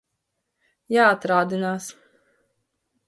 [0.95, 1.91] Jāatrādinās.